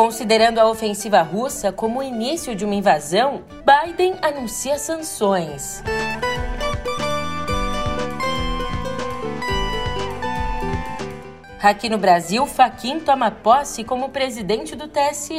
[0.00, 5.82] Considerando a ofensiva russa como o início de uma invasão, Biden anuncia sanções.
[11.62, 15.34] Aqui no Brasil, Faquin toma posse como presidente do TSE.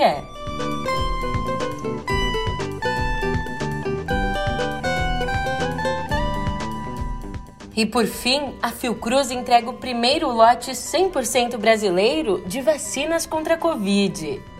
[7.76, 13.58] E por fim, a Fiocruz entrega o primeiro lote 100% brasileiro de vacinas contra a
[13.58, 14.51] Covid.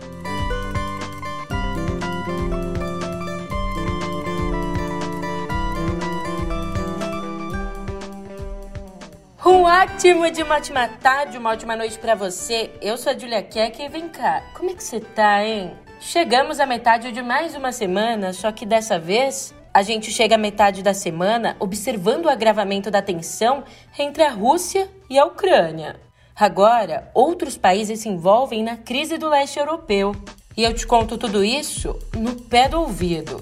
[9.62, 12.72] Um ótimo de uma ótima tarde, uma ótima noite para você.
[12.80, 15.72] Eu sou a Julia Keck e vem cá, como é que você tá, hein?
[16.00, 20.38] Chegamos à metade de mais uma semana, só que dessa vez a gente chega à
[20.38, 23.62] metade da semana observando o agravamento da tensão
[23.96, 25.94] entre a Rússia e a Ucrânia.
[26.34, 30.12] Agora, outros países se envolvem na crise do leste europeu.
[30.56, 33.40] E eu te conto tudo isso no pé do ouvido.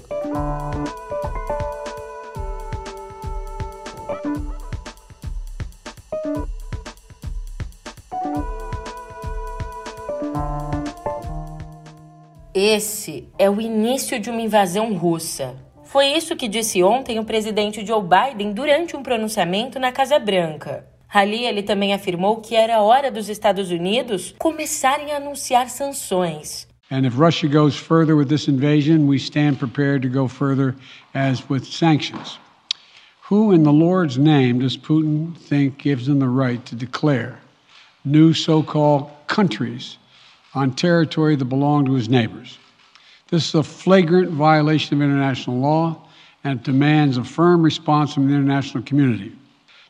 [12.53, 15.55] Esse é o início de uma invasão russa.
[15.85, 20.85] Foi isso que disse ontem o presidente Joe Biden durante um pronunciamento na Casa Branca.
[21.13, 26.67] Ali ele também afirmou que era hora dos Estados Unidos começarem a anunciar sanções.
[26.91, 30.75] And if Russia goes further with this invasion, we stand prepared to go further
[31.13, 32.37] as with sanctions.
[33.29, 37.39] Who in the Lord's name does Putin think gives him the right to declare
[38.03, 39.97] new so called countries
[40.53, 42.57] on territory that belonged to his neighbors?
[43.29, 46.07] This is a flagrant violation of international law
[46.43, 49.33] and demands a firm response from the international community.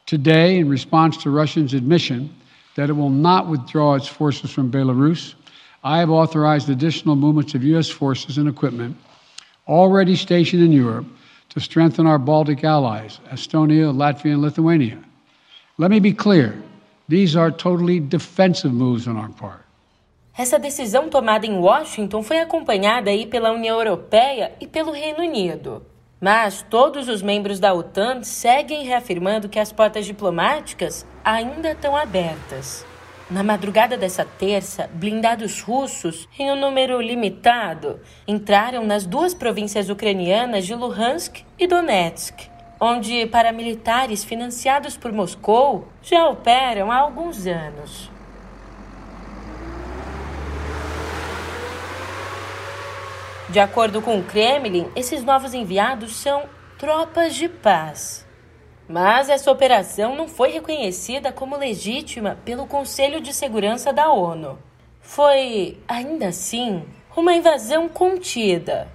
[0.05, 2.33] Today, in response to Russia's admission
[2.75, 5.35] that it will not withdraw its forces from Belarus,
[5.83, 7.89] I have authorized additional movements of U.S.
[7.89, 8.95] forces and equipment
[9.67, 11.07] already stationed in Europe
[11.49, 15.03] to strengthen our Baltic allies, Estonia, Latvia, and Lithuania.
[15.77, 16.61] Let me be clear
[17.07, 19.65] these are totally defensive moves on our part.
[20.37, 25.85] Essa decisão tomada em Washington foi acompanhada aí pela União Europeia e pelo Reino Unido.
[26.21, 32.85] Mas todos os membros da OTAN seguem reafirmando que as portas diplomáticas ainda estão abertas.
[33.29, 40.65] Na madrugada dessa terça, blindados russos, em um número limitado, entraram nas duas províncias ucranianas
[40.65, 42.49] de Luhansk e Donetsk,
[42.79, 48.10] onde paramilitares financiados por Moscou já operam há alguns anos.
[53.51, 56.43] De acordo com o Kremlin, esses novos enviados são
[56.77, 58.25] tropas de paz.
[58.87, 64.57] Mas essa operação não foi reconhecida como legítima pelo Conselho de Segurança da ONU.
[65.01, 68.87] Foi, ainda assim, uma invasão contida.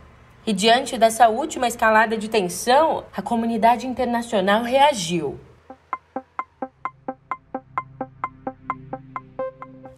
[0.46, 5.38] E diante dessa última escalada de tensão, a comunidade internacional reagiu.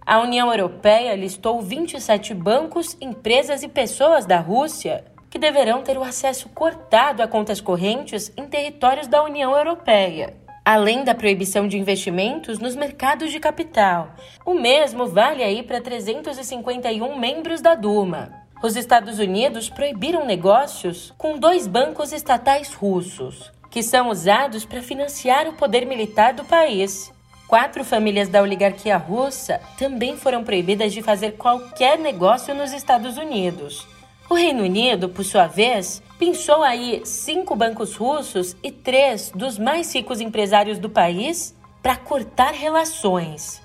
[0.08, 6.02] A União Europeia listou 27 bancos, empresas e pessoas da Rússia que deverão ter o
[6.02, 12.58] acesso cortado a contas correntes em territórios da União Europeia, além da proibição de investimentos
[12.58, 14.14] nos mercados de capital.
[14.46, 18.32] O mesmo vale aí para 351 membros da Duma.
[18.62, 25.46] Os Estados Unidos proibiram negócios com dois bancos estatais russos, que são usados para financiar
[25.46, 27.12] o poder militar do país.
[27.48, 33.86] Quatro famílias da oligarquia russa também foram proibidas de fazer qualquer negócio nos Estados Unidos.
[34.28, 39.94] O Reino Unido, por sua vez, pinçou aí cinco bancos russos e três dos mais
[39.94, 43.62] ricos empresários do país para cortar relações.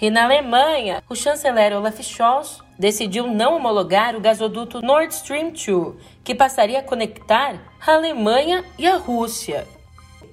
[0.00, 5.94] E na Alemanha, o chanceler Olaf Scholz decidiu não homologar o gasoduto Nord Stream 2,
[6.24, 9.75] que passaria a conectar a Alemanha e a Rússia.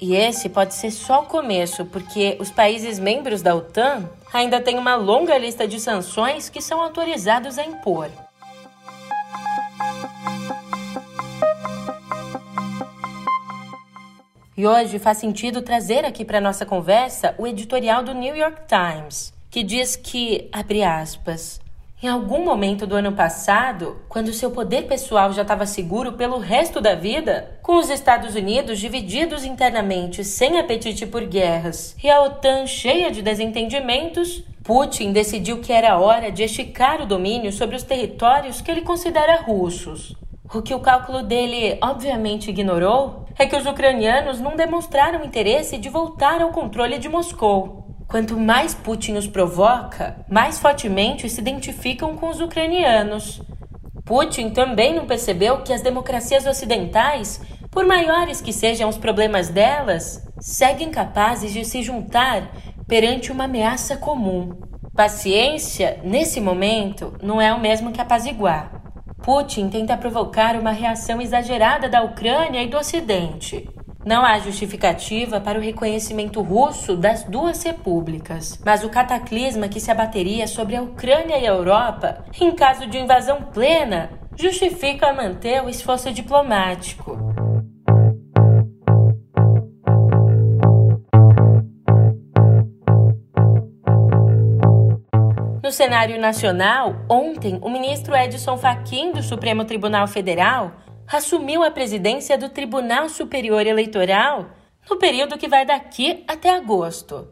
[0.05, 4.77] E esse pode ser só o começo, porque os países membros da OTAN ainda têm
[4.77, 8.09] uma longa lista de sanções que são autorizados a impor.
[14.57, 19.33] E hoje faz sentido trazer aqui para nossa conversa o editorial do New York Times,
[19.49, 21.61] que diz que, abre aspas,
[22.03, 26.81] em algum momento do ano passado, quando seu poder pessoal já estava seguro pelo resto
[26.81, 32.67] da vida, com os Estados Unidos divididos internamente sem apetite por guerras e a OTAN
[32.67, 38.59] cheia de desentendimentos, Putin decidiu que era hora de esticar o domínio sobre os territórios
[38.59, 40.13] que ele considera russos.
[40.53, 45.87] O que o cálculo dele obviamente ignorou é que os ucranianos não demonstraram interesse de
[45.87, 47.82] voltar ao controle de Moscou
[48.13, 53.41] Quanto mais Putin os provoca, mais fortemente se identificam com os ucranianos.
[54.05, 60.23] Putin também não percebeu que as democracias ocidentais, por maiores que sejam os problemas delas,
[60.39, 62.51] seguem capazes de se juntar
[62.87, 64.61] perante uma ameaça comum.
[64.95, 68.79] Paciência, nesse momento, não é o mesmo que apaziguar.
[69.23, 73.67] Putin tenta provocar uma reação exagerada da Ucrânia e do Ocidente.
[74.05, 79.89] Não há justificativa para o reconhecimento russo das duas repúblicas, mas o cataclisma que se
[79.89, 85.69] abateria sobre a Ucrânia e a Europa, em caso de invasão plena, justifica manter o
[85.69, 87.17] esforço diplomático.
[95.63, 100.73] No cenário nacional, ontem, o ministro Edson Fachin do Supremo Tribunal Federal
[101.15, 104.49] assumiu a presidência do Tribunal Superior Eleitoral
[104.89, 107.27] no período que vai daqui até agosto.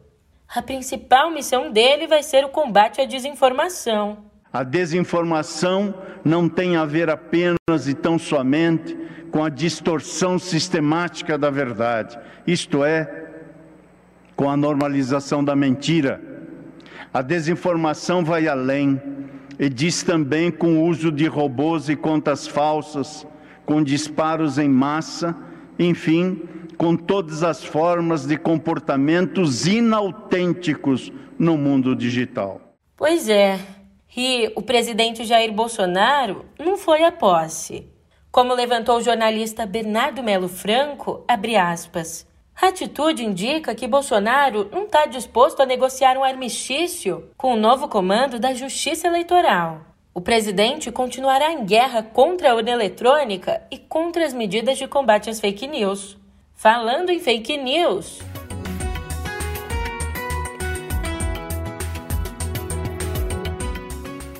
[0.53, 4.25] A principal missão dele vai ser o combate à desinformação.
[4.53, 8.95] A desinformação não tem a ver apenas e tão somente
[9.31, 13.29] com a distorção sistemática da verdade, isto é,
[14.35, 16.21] com a normalização da mentira.
[17.13, 19.01] A desinformação vai além
[19.57, 23.25] e diz também com o uso de robôs e contas falsas,
[23.65, 25.35] com disparos em massa,
[25.77, 26.41] enfim,
[26.77, 32.59] com todas as formas de comportamentos inautênticos no mundo digital.
[32.97, 33.59] Pois é.
[34.15, 37.87] E o presidente Jair Bolsonaro não foi à posse.
[38.31, 42.27] Como levantou o jornalista Bernardo Melo Franco, abre aspas.
[42.61, 47.87] A atitude indica que Bolsonaro não está disposto a negociar um armistício com o novo
[47.87, 49.81] comando da Justiça Eleitoral.
[50.13, 55.29] O presidente continuará em guerra contra a urna eletrônica e contra as medidas de combate
[55.29, 56.17] às fake news.
[56.53, 58.19] Falando em fake news.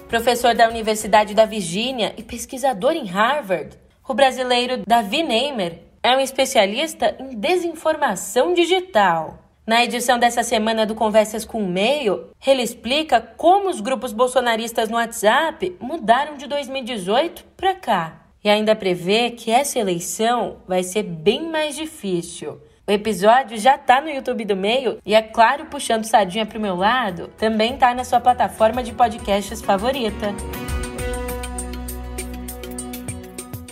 [0.10, 6.20] Professor da Universidade da Virgínia e pesquisador em Harvard, o brasileiro Davi Neymer é um
[6.20, 9.41] especialista em desinformação digital.
[9.66, 14.90] Na edição dessa semana do Conversas com o Meio, ele explica como os grupos bolsonaristas
[14.90, 18.22] no WhatsApp mudaram de 2018 para cá.
[18.44, 22.60] E ainda prevê que essa eleição vai ser bem mais difícil.
[22.88, 26.62] O episódio já está no YouTube do Meio e, é claro, puxando sardinha para o
[26.62, 30.34] meu lado, também está na sua plataforma de podcasts favorita.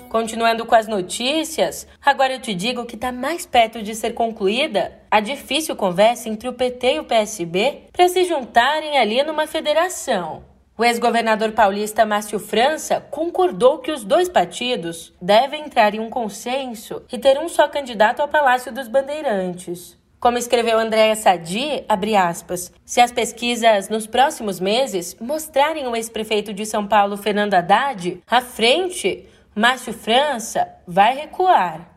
[0.09, 4.91] Continuando com as notícias, agora eu te digo que está mais perto de ser concluída
[5.11, 10.43] a difícil conversa entre o PT e o PSB para se juntarem ali numa federação.
[10.75, 17.03] O ex-governador paulista Márcio França concordou que os dois partidos devem entrar em um consenso
[17.11, 19.95] e ter um só candidato ao Palácio dos Bandeirantes.
[20.19, 21.85] Como escreveu Andréa Sadi,
[22.17, 28.21] aspas, se as pesquisas nos próximos meses mostrarem o ex-prefeito de São Paulo, Fernando Haddad,
[28.27, 31.89] à frente, Márcio França vai recuar.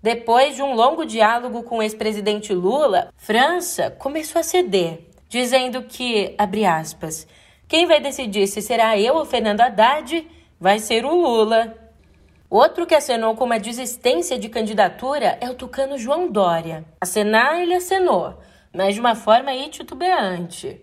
[0.00, 6.34] Depois de um longo diálogo com o ex-presidente Lula, França começou a ceder, dizendo que,
[6.38, 7.26] abre aspas,
[7.66, 10.26] quem vai decidir se será eu ou Fernando Haddad
[10.60, 11.76] vai ser o Lula.
[12.48, 16.84] Outro que acenou com uma desistência de candidatura é o tucano João Dória.
[17.00, 18.38] Acenar ele acenou,
[18.72, 20.80] mas de uma forma aí titubeante.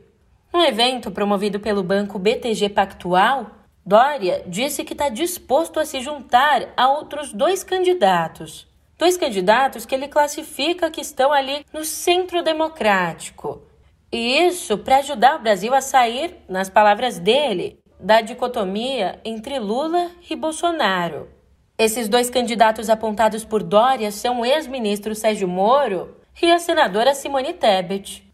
[0.54, 3.61] Um evento promovido pelo banco BTG Pactual,
[3.92, 8.66] Dória disse que está disposto a se juntar a outros dois candidatos.
[8.98, 13.64] Dois candidatos que ele classifica que estão ali no centro democrático.
[14.10, 20.10] E isso para ajudar o Brasil a sair, nas palavras dele, da dicotomia entre Lula
[20.30, 21.28] e Bolsonaro.
[21.78, 27.52] Esses dois candidatos apontados por Dória são o ex-ministro Sérgio Moro e a senadora Simone
[27.52, 28.26] Tebet.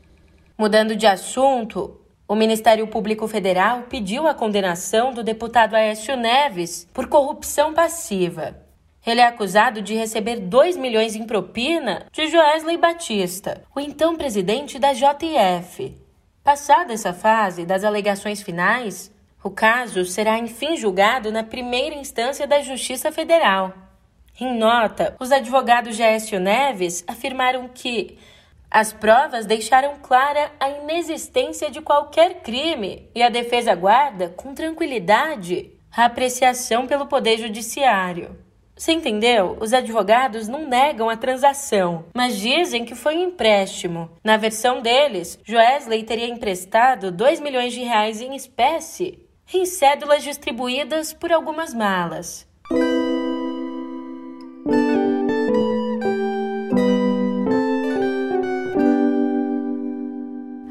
[0.55, 7.07] Mudando de assunto, o Ministério Público Federal pediu a condenação do deputado Aécio Neves por
[7.07, 8.57] corrupção passiva.
[9.05, 14.77] Ele é acusado de receber 2 milhões em propina de Joesley Batista, o então presidente
[14.77, 15.95] da JF.
[16.43, 19.09] Passada essa fase das alegações finais,
[19.41, 23.73] o caso será enfim julgado na primeira instância da Justiça Federal.
[24.37, 28.17] Em nota, os advogados de Aécio Neves afirmaram que
[28.69, 35.71] as provas deixaram clara a inexistência de qualquer crime e a defesa guarda, com tranquilidade,
[35.95, 38.37] a apreciação pelo Poder Judiciário.
[38.75, 39.57] Você entendeu?
[39.59, 44.11] Os advogados não negam a transação, mas dizem que foi um empréstimo.
[44.23, 49.17] Na versão deles, Joesley teria emprestado 2 milhões de reais em espécie,
[49.51, 52.45] em cédulas distribuídas por algumas malas.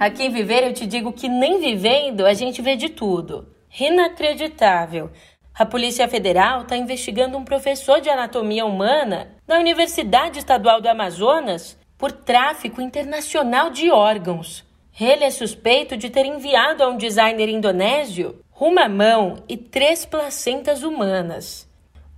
[0.07, 3.49] Aqui em Viver eu te digo que nem vivendo a gente vê de tudo.
[3.77, 5.11] Inacreditável.
[5.53, 11.77] A Polícia Federal está investigando um professor de anatomia humana da Universidade Estadual do Amazonas
[11.99, 14.65] por tráfico internacional de órgãos.
[14.99, 20.85] Ele é suspeito de ter enviado a um designer indonésio uma mão e três placentas
[20.85, 21.69] humanas.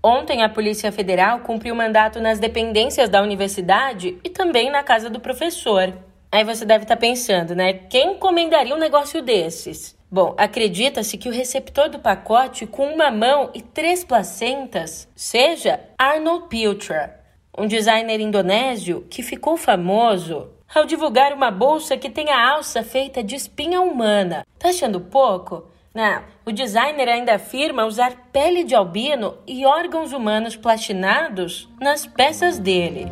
[0.04, 5.20] Ontem, a Polícia Federal cumpriu mandato nas dependências da universidade e também na casa do
[5.20, 5.94] professor.
[6.30, 7.72] Aí você deve estar tá pensando, né?
[7.72, 9.96] Quem encomendaria um negócio desses?
[10.10, 16.48] Bom, acredita-se que o receptor do pacote com uma mão e três placentas seja Arnold
[16.48, 17.20] Piltra,
[17.56, 23.22] um designer indonésio que ficou famoso ao divulgar uma bolsa que tem a alça feita
[23.22, 24.46] de espinha humana.
[24.58, 25.70] Tá achando pouco?
[25.94, 32.58] Não, o designer ainda afirma usar pele de albino e órgãos humanos platinados nas peças
[32.58, 33.10] dele.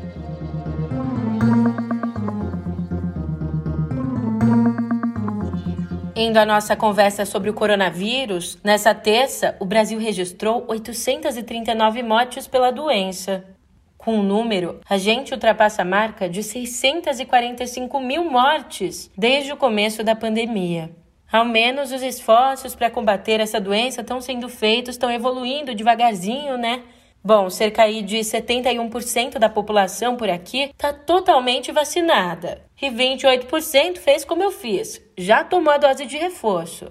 [6.19, 12.71] Indo à nossa conversa sobre o coronavírus, nessa terça, o Brasil registrou 839 mortes pela
[12.71, 13.45] doença.
[13.99, 20.03] Com o número, a gente ultrapassa a marca de 645 mil mortes desde o começo
[20.03, 20.91] da pandemia.
[21.31, 26.83] Ao menos os esforços para combater essa doença estão sendo feitos, estão evoluindo devagarzinho, né?
[27.27, 32.63] Bom, cerca aí de 71% da população por aqui está totalmente vacinada.
[32.81, 36.87] E 28% fez como eu fiz, já tomou a dose de reforço.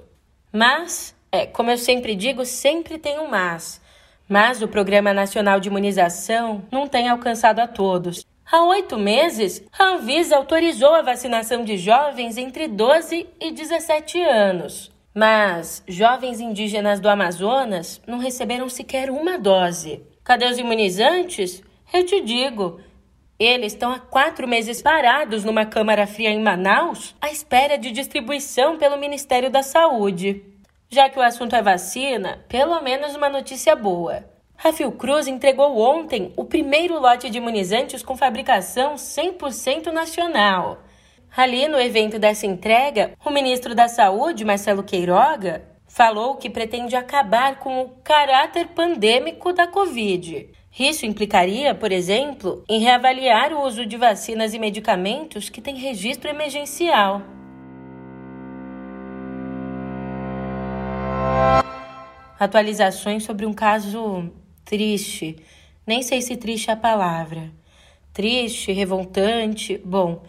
[0.52, 3.82] Mas, é, como eu sempre digo, sempre tem um mas.
[4.28, 8.26] Mas o Programa Nacional de Imunização não tem alcançado a todos.
[8.52, 14.92] Há oito meses, a Anvisa autorizou a vacinação de jovens entre 12 e 17 anos.
[15.14, 20.04] Mas jovens indígenas do Amazonas não receberam sequer uma dose.
[20.26, 21.62] Cadê os imunizantes?
[21.94, 22.82] Eu te digo.
[23.38, 28.76] Eles estão há quatro meses parados numa câmara fria em Manaus, à espera de distribuição
[28.76, 30.44] pelo Ministério da Saúde.
[30.90, 34.26] Já que o assunto é vacina, pelo menos uma notícia boa.
[34.64, 40.80] A Fiocruz entregou ontem o primeiro lote de imunizantes com fabricação 100% nacional.
[41.38, 47.58] Ali no evento dessa entrega, o ministro da Saúde, Marcelo Queiroga, falou que pretende acabar
[47.58, 50.50] com o caráter pandêmico da Covid.
[50.78, 56.30] Isso implicaria, por exemplo, em reavaliar o uso de vacinas e medicamentos que têm registro
[56.30, 57.22] emergencial.
[62.38, 64.30] Atualizações sobre um caso
[64.66, 65.38] triste.
[65.88, 67.54] Nem sei se triste é a palavra.
[68.12, 69.78] Triste, revoltante.
[69.78, 70.24] Bom,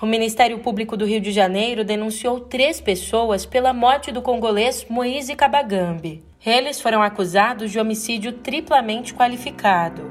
[0.00, 5.34] o Ministério Público do Rio de Janeiro denunciou três pessoas pela morte do congolês Moise
[5.34, 6.22] Kabagambi.
[6.44, 10.10] Eles foram acusados de homicídio triplamente qualificado.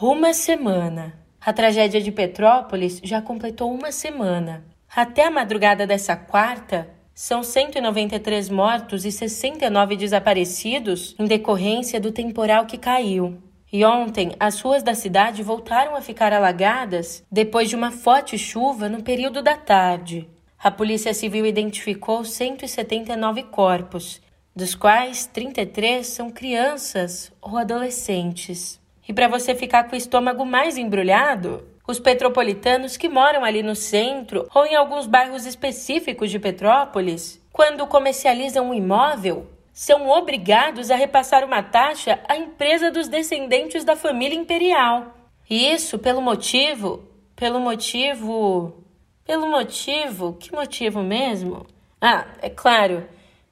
[0.00, 1.18] Uma semana.
[1.40, 4.64] A tragédia de Petrópolis já completou uma semana.
[4.94, 12.66] Até a madrugada dessa quarta, são 193 mortos e 69 desaparecidos em decorrência do temporal
[12.66, 13.38] que caiu.
[13.74, 18.88] E ontem, as ruas da cidade voltaram a ficar alagadas depois de uma forte chuva
[18.88, 20.30] no período da tarde.
[20.56, 24.22] A Polícia Civil identificou 179 corpos,
[24.54, 28.80] dos quais 33 são crianças ou adolescentes.
[29.08, 33.74] E para você ficar com o estômago mais embrulhado, os petropolitanos que moram ali no
[33.74, 40.94] centro ou em alguns bairros específicos de Petrópolis, quando comercializam um imóvel, são obrigados a
[40.94, 45.12] repassar uma taxa à empresa dos descendentes da família imperial.
[45.50, 47.04] Isso pelo motivo,
[47.34, 48.84] pelo motivo,
[49.24, 51.66] pelo motivo, que motivo mesmo?
[52.00, 53.04] Ah, é claro,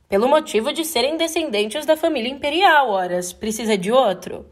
[0.09, 4.47] pelo motivo de serem descendentes da família imperial, horas, precisa de outro?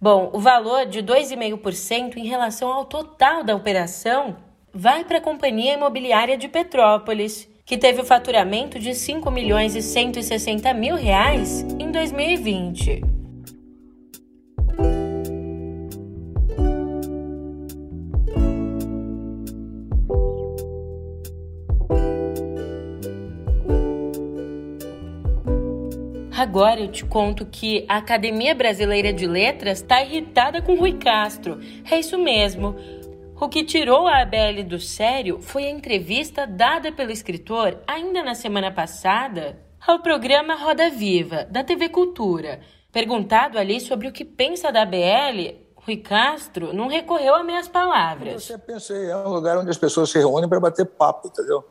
[0.00, 4.36] Bom, o valor de 2,5% em relação ao total da operação
[4.72, 9.82] vai para a Companhia Imobiliária de Petrópolis, que teve o faturamento de 5 milhões e
[9.82, 13.02] 160 mil reais em 2020.
[26.34, 31.58] Agora eu te conto que a Academia Brasileira de Letras está irritada com Rui Castro.
[31.90, 32.74] É isso mesmo.
[33.40, 38.34] O que tirou a ABL do sério foi a entrevista dada pelo escritor ainda na
[38.34, 42.58] semana passada ao programa Roda Viva, da TV Cultura.
[42.92, 48.42] Perguntado ali sobre o que pensa da ABL, Rui Castro não recorreu a meias palavras.
[48.42, 51.64] Você pensei, é um lugar onde as pessoas se reúnem para bater papo, entendeu?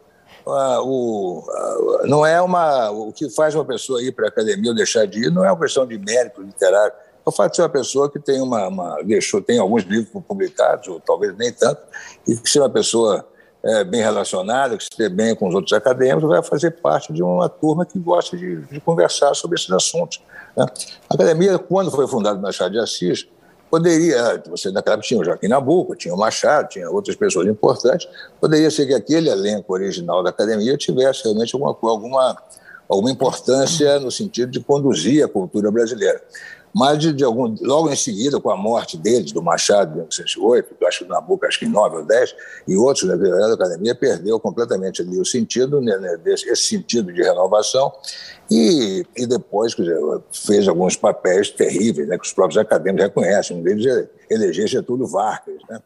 [0.45, 2.89] Uh, o, uh, não é uma.
[2.91, 5.51] O que faz uma pessoa ir para a academia ou deixar de ir não é
[5.51, 6.93] uma questão de mérito literário
[7.27, 10.87] o fato de ser uma pessoa que tem uma, uma deixou, tem alguns livros publicados,
[10.87, 11.81] ou talvez nem tanto,
[12.25, 13.27] e que ser uma pessoa
[13.63, 17.21] é, bem relacionada, que se dê bem com os outros acadêmicos, vai fazer parte de
[17.21, 20.21] uma turma que gosta de, de conversar sobre esses assuntos.
[20.55, 20.65] Né?
[21.09, 23.27] A academia, quando foi fundada no Machado de Assis,
[23.69, 28.07] poderia, você naquela época tinha o Joaquim Nabuco, tinha o Machado, tinha outras pessoas importantes,
[28.39, 32.37] poderia ser que aquele elenco original da academia tivesse realmente alguma, alguma,
[32.87, 36.21] alguma importância no sentido de conduzir a cultura brasileira.
[36.77, 40.75] Mas, de, de, algum, logo em seguida, com a morte deles, do Machado, em 1908,
[40.85, 42.35] acho que Nabuco, acho que em 9 ou 10,
[42.67, 47.11] e outros na da academia, perdeu completamente ali o sentido, né, né, desse, esse sentido
[47.11, 47.91] de renovação,
[48.51, 49.97] e, e depois dizer,
[50.31, 53.57] fez alguns papéis terríveis, né, que os próprios acadêmicos reconhecem.
[53.57, 55.57] Um deles é eleger Getúlio Vargas.
[55.67, 55.81] Né?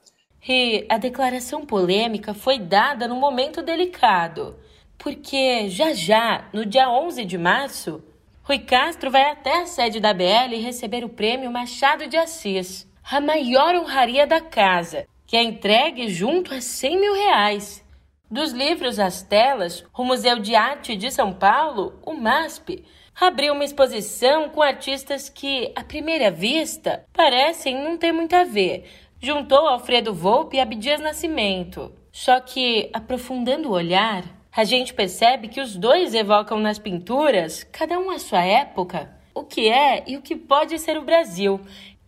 [0.45, 4.55] E a declaração polêmica foi dada num momento delicado,
[4.97, 8.03] porque já já, no dia 11 de março,
[8.43, 13.21] Rui Castro vai até a sede da BL receber o prêmio Machado de Assis, a
[13.21, 17.85] maior honraria da casa, que é entregue junto a 100 mil reais.
[18.29, 22.83] Dos livros às telas, o Museu de Arte de São Paulo, o MASP,
[23.19, 28.89] abriu uma exposição com artistas que, à primeira vista, parecem não ter muito a ver.
[29.21, 31.93] Juntou Alfredo Volpe e Abdias Nascimento.
[32.11, 37.97] Só que, aprofundando o olhar, a gente percebe que os dois evocam nas pinturas, cada
[37.97, 41.61] um à sua época, o que é e o que pode ser o Brasil,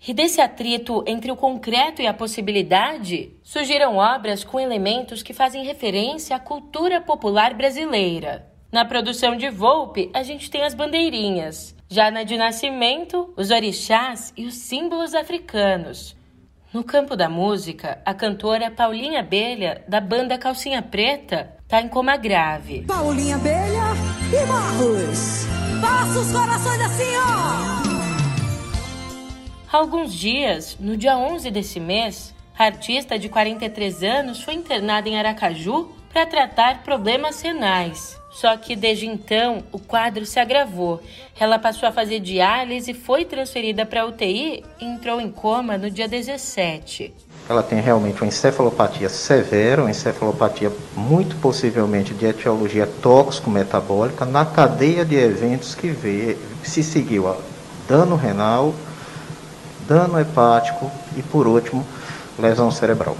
[0.06, 5.64] e desse atrito entre o concreto e a possibilidade, surgiram obras com elementos que fazem
[5.64, 8.46] referência à cultura popular brasileira.
[8.70, 11.74] Na produção de Volpe, a gente tem as bandeirinhas.
[11.88, 16.18] Já na de Nascimento, os orixás e os símbolos africanos.
[16.74, 22.18] No campo da música, a cantora Paulinha Abelha, da banda Calcinha Preta, está em coma
[22.18, 22.82] grave.
[22.88, 23.94] Paulinha Abelha
[24.32, 25.46] e Marros.
[25.80, 27.84] Faça os corações assim, ó!
[29.72, 35.10] Há alguns dias, no dia 11 desse mês, a artista de 43 anos foi internada
[35.10, 38.22] em Aracaju para tratar problemas renais.
[38.30, 41.02] Só que desde então o quadro se agravou.
[41.40, 46.08] Ela passou a fazer diálise, foi transferida para UTI e entrou em coma no dia
[46.08, 47.14] 17.
[47.50, 55.04] Ela tem realmente uma encefalopatia severa, uma encefalopatia muito possivelmente de etiologia tóxico-metabólica, na cadeia
[55.04, 57.36] de eventos que se seguiu
[57.88, 58.74] dano renal,
[59.88, 61.86] dano hepático e, por último,
[62.40, 63.18] lesão cerebral.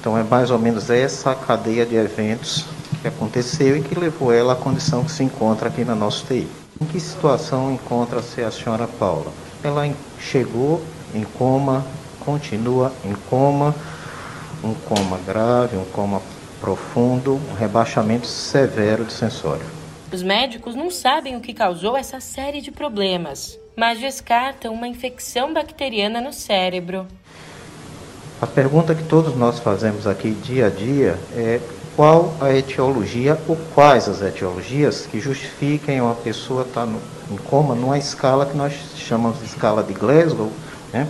[0.00, 2.64] Então, é mais ou menos essa cadeia de eventos
[3.02, 6.48] que aconteceu e que levou ela à condição que se encontra aqui na nossa UTI.
[6.80, 9.30] Em que situação encontra-se a senhora Paula?
[9.62, 10.82] Ela chegou
[11.14, 11.84] em coma,
[12.20, 13.74] continua em coma,
[14.64, 16.22] um coma grave, um coma
[16.60, 19.66] profundo, um rebaixamento severo de sensório.
[20.12, 25.54] Os médicos não sabem o que causou essa série de problemas mas descartam uma infecção
[25.54, 27.06] bacteriana no cérebro.
[28.42, 31.60] A pergunta que todos nós fazemos aqui dia a dia é
[31.94, 36.92] qual a etiologia ou quais as etiologias que justifiquem uma pessoa estar tá
[37.30, 40.50] em coma numa escala que nós chamamos de escala de Glasgow,
[40.90, 41.06] né?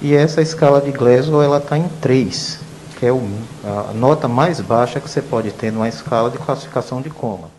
[0.00, 2.58] E essa escala de Glasgow ela está em 3,
[2.98, 7.10] que é a nota mais baixa que você pode ter numa escala de classificação de
[7.10, 7.51] coma.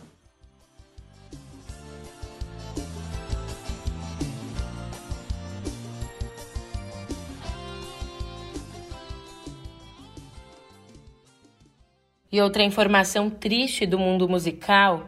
[12.34, 15.06] E outra informação triste do mundo musical: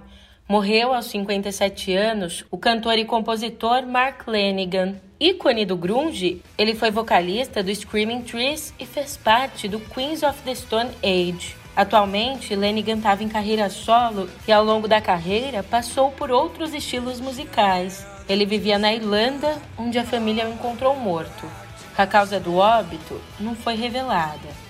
[0.48, 4.94] morreu aos 57 anos o cantor e compositor Mark Lanigan.
[5.20, 10.40] Ícone do grunge, ele foi vocalista do Screaming Trees e fez parte do Queens of
[10.44, 11.56] the Stone Age.
[11.76, 17.20] Atualmente, Lanigan estava em carreira solo e ao longo da carreira passou por outros estilos
[17.20, 18.06] musicais.
[18.30, 21.50] Ele vivia na Irlanda, onde a família o encontrou morto.
[21.98, 24.65] A causa do óbito não foi revelada.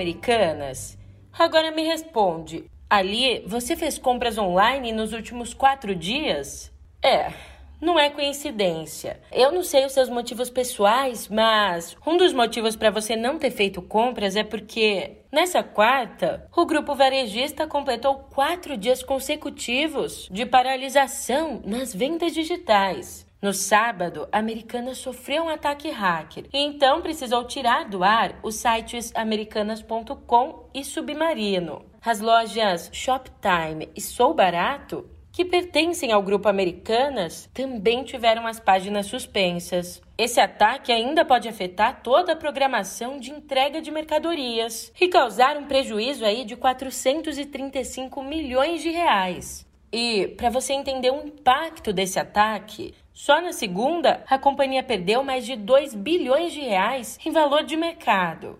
[0.00, 0.98] Americanas?
[1.38, 2.64] Agora me responde.
[2.88, 6.72] Ali, você fez compras online nos últimos quatro dias?
[7.04, 7.30] É,
[7.78, 9.20] não é coincidência.
[9.30, 13.50] Eu não sei os seus motivos pessoais, mas um dos motivos para você não ter
[13.50, 21.60] feito compras é porque nessa quarta o grupo varejista completou quatro dias consecutivos de paralisação
[21.64, 23.29] nas vendas digitais.
[23.40, 28.56] No sábado, a Americanas sofreu um ataque hacker e então precisou tirar do ar os
[28.56, 31.86] sites americanas.com e Submarino.
[32.04, 39.06] As lojas Shoptime e Sou Barato que pertencem ao grupo Americanas também tiveram as páginas
[39.06, 40.02] suspensas.
[40.18, 45.66] Esse ataque ainda pode afetar toda a programação de entrega de mercadorias e causar um
[45.66, 49.66] prejuízo aí de 435 milhões de reais.
[49.92, 55.44] E para você entender o impacto desse ataque, só na segunda a companhia perdeu mais
[55.44, 58.58] de 2 bilhões de reais em valor de mercado.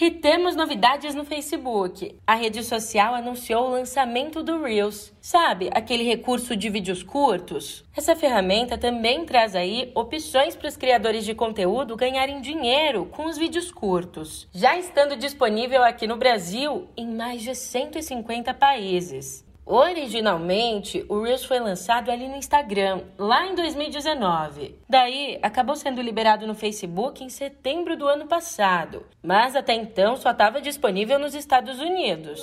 [0.00, 2.16] E temos novidades no Facebook.
[2.26, 5.12] A rede social anunciou o lançamento do Reels.
[5.20, 7.84] Sabe, aquele recurso de vídeos curtos?
[7.96, 13.38] Essa ferramenta também traz aí opções para os criadores de conteúdo ganharem dinheiro com os
[13.38, 19.44] vídeos curtos, já estando disponível aqui no Brasil em mais de 150 países.
[19.64, 24.76] Originalmente, o Reels foi lançado ali no Instagram, lá em 2019.
[24.88, 30.32] Daí, acabou sendo liberado no Facebook em setembro do ano passado, mas até então só
[30.32, 32.42] estava disponível nos Estados Unidos.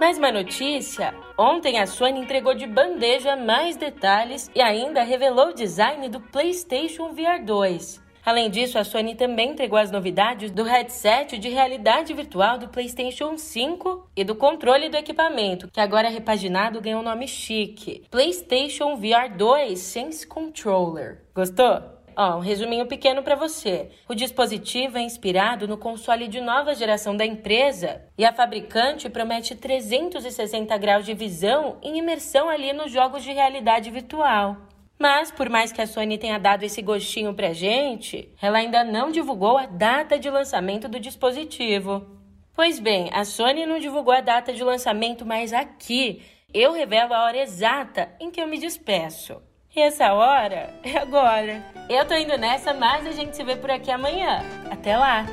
[0.00, 5.54] Mais uma notícia: ontem a Sony entregou de bandeja mais detalhes e ainda revelou o
[5.54, 8.02] design do PlayStation VR 2.
[8.24, 13.36] Além disso, a Sony também entregou as novidades do headset de realidade virtual do PlayStation
[13.36, 18.96] 5 e do controle do equipamento, que agora é repaginado ganhou um nome chique: PlayStation
[18.96, 21.22] VR 2 Sense Controller.
[21.34, 21.82] Gostou?
[22.14, 23.90] Ó, um resuminho pequeno para você.
[24.08, 29.54] O dispositivo é inspirado no console de nova geração da empresa e a fabricante promete
[29.54, 34.58] 360 graus de visão em imersão ali nos jogos de realidade virtual.
[35.02, 39.10] Mas, por mais que a Sony tenha dado esse gostinho pra gente, ela ainda não
[39.10, 42.06] divulgou a data de lançamento do dispositivo.
[42.54, 46.22] Pois bem, a Sony não divulgou a data de lançamento, mas aqui
[46.54, 49.42] eu revelo a hora exata em que eu me despeço.
[49.74, 51.66] E essa hora é agora.
[51.90, 54.38] Eu tô indo nessa, mas a gente se vê por aqui amanhã.
[54.70, 55.26] Até lá!